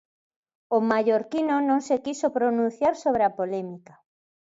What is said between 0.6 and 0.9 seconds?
O